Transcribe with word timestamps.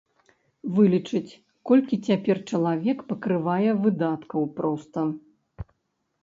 Вылічыць, 0.77 1.35
колькі 1.71 1.99
цяпер 2.11 2.37
чалавек 2.53 3.05
пакрывае 3.13 3.69
выдаткаў 3.85 4.49
проста. 4.57 5.05